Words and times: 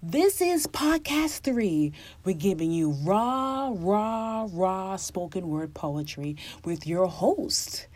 This 0.00 0.40
is 0.40 0.68
podcast 0.68 1.40
three. 1.40 1.92
We're 2.24 2.36
giving 2.36 2.70
you 2.70 2.92
raw, 3.02 3.72
raw, 3.74 4.46
raw 4.48 4.94
spoken 4.94 5.48
word 5.48 5.74
poetry 5.74 6.36
with 6.64 6.86
your 6.86 7.08
host, 7.08 7.88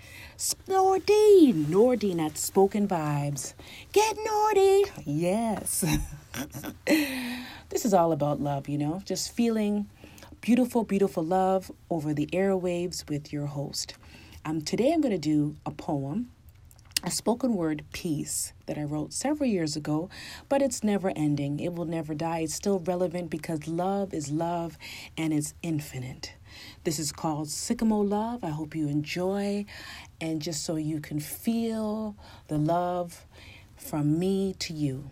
Nordine. 0.66 1.66
Nordine 1.66 2.18
at 2.18 2.36
Spoken 2.36 2.88
Vibes. 2.88 3.54
Get 3.92 4.16
Nordy. 4.16 4.90
Yes. 5.04 5.84
this 7.69 7.85
is 7.85 7.94
all 7.94 8.10
about 8.10 8.40
love, 8.40 8.69
you 8.69 8.78
know, 8.78 9.00
just 9.04 9.30
feeling 9.30 9.88
beautiful, 10.40 10.82
beautiful 10.82 11.22
love 11.22 11.71
over 11.88 12.12
the 12.12 12.26
airwaves 12.32 13.08
with 13.08 13.32
your 13.32 13.46
host. 13.46 13.94
Um, 14.44 14.60
today 14.60 14.92
I'm 14.92 15.03
going 15.03 15.12
to 15.12 15.19
do 15.19 15.54
a 15.64 15.71
poem 15.71 16.30
a 17.02 17.10
spoken 17.10 17.55
word 17.55 17.84
piece 17.92 18.52
that 18.66 18.78
I 18.78 18.84
wrote 18.84 19.12
several 19.12 19.48
years 19.48 19.77
ago, 19.77 20.09
but 20.48 20.62
it's 20.62 20.84
never 20.84 21.12
ending. 21.16 21.59
It 21.60 21.74
will 21.74 21.84
never 21.84 22.14
die. 22.14 22.40
It's 22.40 22.54
still 22.54 22.78
relevant 22.78 23.30
because 23.30 23.66
love 23.66 24.14
is 24.14 24.30
love 24.30 24.78
and 25.16 25.32
it's 25.32 25.54
infinite. 25.62 26.34
This 26.84 26.98
is 26.98 27.12
called 27.12 27.48
Sycamore 27.48 28.04
Love. 28.04 28.44
I 28.44 28.50
hope 28.50 28.74
you 28.74 28.88
enjoy, 28.88 29.64
and 30.20 30.42
just 30.42 30.64
so 30.64 30.77
you 30.77 31.00
can 31.00 31.18
feel 31.18 32.14
the 32.48 32.58
love 32.58 33.27
from 33.77 34.19
me 34.19 34.55
to 34.60 34.72
you. 34.72 35.10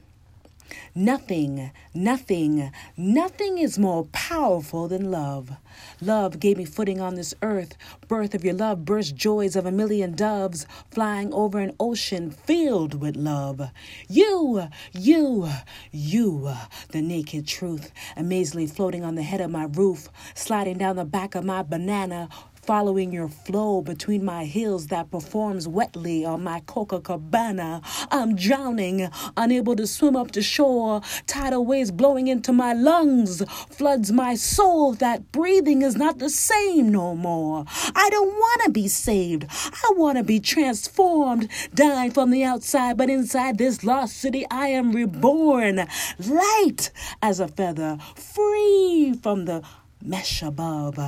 Nothing, 0.94 1.70
nothing, 1.94 2.72
nothing 2.96 3.58
is 3.58 3.78
more 3.78 4.04
powerful 4.12 4.88
than 4.88 5.10
love. 5.10 5.52
Love 6.00 6.40
gave 6.40 6.56
me 6.58 6.64
footing 6.64 7.00
on 7.00 7.14
this 7.14 7.34
earth. 7.42 7.76
Birth 8.08 8.34
of 8.34 8.44
your 8.44 8.54
love 8.54 8.84
burst 8.84 9.14
joys 9.14 9.56
of 9.56 9.66
a 9.66 9.72
million 9.72 10.14
doves 10.14 10.66
flying 10.90 11.32
over 11.32 11.58
an 11.58 11.74
ocean 11.78 12.30
filled 12.30 13.00
with 13.00 13.16
love. 13.16 13.70
You, 14.08 14.68
you, 14.92 15.48
you, 15.90 16.52
the 16.90 17.02
naked 17.02 17.46
truth, 17.46 17.92
amazingly 18.16 18.66
floating 18.66 19.04
on 19.04 19.14
the 19.14 19.22
head 19.22 19.40
of 19.40 19.50
my 19.50 19.64
roof, 19.64 20.08
sliding 20.34 20.78
down 20.78 20.96
the 20.96 21.04
back 21.04 21.34
of 21.34 21.44
my 21.44 21.62
banana, 21.62 22.28
following 22.70 23.12
your 23.12 23.26
flow 23.26 23.82
between 23.82 24.24
my 24.24 24.44
heels 24.44 24.86
that 24.86 25.10
performs 25.10 25.66
wetly 25.66 26.24
on 26.24 26.44
my 26.44 26.60
Coca 26.66 27.00
Cabana. 27.00 27.82
I'm 28.12 28.36
drowning, 28.36 29.10
unable 29.36 29.74
to 29.74 29.88
swim 29.88 30.14
up 30.14 30.30
to 30.30 30.40
shore. 30.40 31.00
Tidal 31.26 31.66
waves 31.66 31.90
blowing 31.90 32.28
into 32.28 32.52
my 32.52 32.72
lungs 32.72 33.42
floods 33.70 34.12
my 34.12 34.36
soul 34.36 34.92
that 34.94 35.32
breathing 35.32 35.82
is 35.82 35.96
not 35.96 36.20
the 36.20 36.30
same 36.30 36.92
no 36.92 37.16
more. 37.16 37.64
I 37.96 38.08
don't 38.08 38.34
want 38.34 38.62
to 38.66 38.70
be 38.70 38.86
saved. 38.86 39.46
I 39.50 39.92
want 39.96 40.18
to 40.18 40.22
be 40.22 40.38
transformed, 40.38 41.48
dying 41.74 42.12
from 42.12 42.30
the 42.30 42.44
outside, 42.44 42.96
but 42.96 43.10
inside 43.10 43.58
this 43.58 43.82
lost 43.82 44.16
city 44.16 44.46
I 44.48 44.68
am 44.68 44.92
reborn, 44.92 45.88
light 46.20 46.92
as 47.20 47.40
a 47.40 47.48
feather, 47.48 47.98
free 48.14 49.18
from 49.20 49.46
the 49.46 49.64
mesh 50.02 50.42
above, 50.42 50.98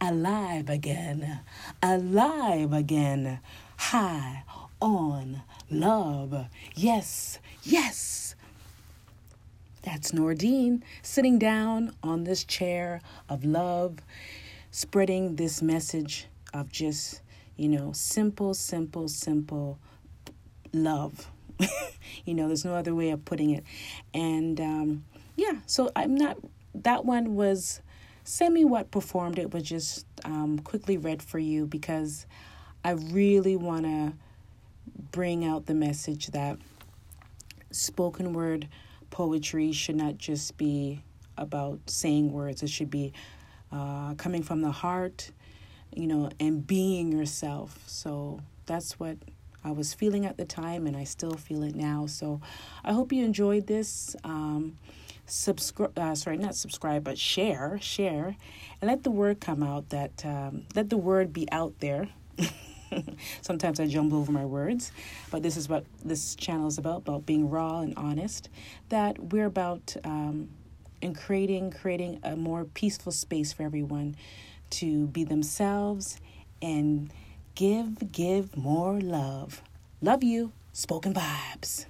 alive 0.00 0.68
again, 0.68 1.40
alive 1.82 2.72
again, 2.72 3.40
high 3.76 4.44
on 4.80 5.42
love. 5.70 6.46
Yes, 6.74 7.38
yes. 7.62 8.34
That's 9.82 10.12
Nordine 10.12 10.82
sitting 11.02 11.38
down 11.38 11.94
on 12.02 12.24
this 12.24 12.44
chair 12.44 13.00
of 13.28 13.44
love, 13.44 13.98
spreading 14.70 15.36
this 15.36 15.60
message 15.60 16.26
of 16.54 16.70
just, 16.70 17.20
you 17.56 17.68
know, 17.68 17.92
simple, 17.92 18.54
simple, 18.54 19.08
simple 19.08 19.78
love. 20.72 21.28
you 22.24 22.34
know, 22.34 22.46
there's 22.46 22.64
no 22.64 22.74
other 22.74 22.94
way 22.94 23.10
of 23.10 23.24
putting 23.24 23.50
it. 23.50 23.64
And 24.14 24.60
um, 24.60 25.04
yeah, 25.36 25.54
so 25.66 25.90
I'm 25.96 26.14
not, 26.14 26.38
that 26.74 27.04
one 27.04 27.34
was 27.34 27.80
send 28.24 28.54
me 28.54 28.64
what 28.64 28.90
performed 28.90 29.38
it 29.38 29.52
was 29.52 29.62
just 29.62 30.06
um, 30.24 30.58
quickly 30.60 30.96
read 30.96 31.22
for 31.22 31.38
you 31.38 31.66
because 31.66 32.26
I 32.84 32.92
really 32.92 33.56
want 33.56 33.84
to 33.84 34.12
bring 35.10 35.44
out 35.44 35.66
the 35.66 35.74
message 35.74 36.28
that 36.28 36.58
spoken 37.70 38.32
word 38.32 38.68
poetry 39.10 39.72
should 39.72 39.96
not 39.96 40.18
just 40.18 40.56
be 40.56 41.02
about 41.36 41.78
saying 41.86 42.32
words, 42.32 42.62
it 42.62 42.70
should 42.70 42.90
be 42.90 43.12
uh, 43.70 44.14
coming 44.14 44.42
from 44.42 44.60
the 44.60 44.70
heart, 44.70 45.30
you 45.94 46.06
know, 46.06 46.30
and 46.40 46.66
being 46.66 47.12
yourself. 47.12 47.78
So 47.86 48.40
that's 48.66 48.98
what 48.98 49.16
I 49.64 49.70
was 49.70 49.94
feeling 49.94 50.26
at 50.26 50.36
the 50.36 50.44
time, 50.44 50.86
and 50.86 50.96
I 50.96 51.04
still 51.04 51.34
feel 51.34 51.62
it 51.62 51.74
now. 51.74 52.06
So 52.06 52.40
I 52.84 52.92
hope 52.92 53.12
you 53.12 53.24
enjoyed 53.24 53.66
this. 53.66 54.16
Um, 54.24 54.76
subscribe 55.32 55.98
uh, 55.98 56.14
sorry 56.14 56.36
not 56.36 56.54
subscribe 56.54 57.02
but 57.02 57.16
share 57.16 57.78
share 57.80 58.36
and 58.80 58.90
let 58.90 59.02
the 59.02 59.10
word 59.10 59.40
come 59.40 59.62
out 59.62 59.88
that 59.88 60.24
um, 60.26 60.64
let 60.74 60.90
the 60.90 60.96
word 60.96 61.32
be 61.32 61.50
out 61.50 61.72
there. 61.80 62.08
Sometimes 63.40 63.80
i 63.80 63.86
jumble 63.86 64.18
over 64.18 64.30
my 64.30 64.44
words 64.44 64.92
but 65.30 65.42
this 65.42 65.56
is 65.56 65.66
what 65.68 65.86
this 66.04 66.34
channel 66.34 66.66
is 66.66 66.76
about 66.76 66.98
about 66.98 67.24
being 67.24 67.48
raw 67.48 67.80
and 67.80 67.94
honest 67.96 68.50
that 68.90 69.18
we're 69.32 69.46
about 69.46 69.96
um, 70.04 70.50
in 71.00 71.14
creating 71.14 71.70
creating 71.70 72.20
a 72.22 72.36
more 72.36 72.66
peaceful 72.66 73.10
space 73.10 73.54
for 73.54 73.62
everyone 73.62 74.14
to 74.68 75.06
be 75.06 75.24
themselves 75.24 76.20
and 76.60 77.10
give 77.54 78.12
give 78.12 78.54
more 78.56 79.00
love. 79.00 79.62
Love 80.02 80.22
you. 80.22 80.52
Spoken 80.74 81.14
vibes 81.14 81.86